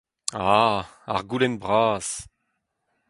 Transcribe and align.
A, 0.55 0.57
ar 1.13 1.21
goulenn 1.29 1.55
bras! 1.63 2.07